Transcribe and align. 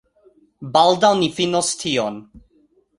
Baldaŭ 0.77 1.13
ni 1.21 1.29
finos 1.37 1.73
tion 1.85 2.21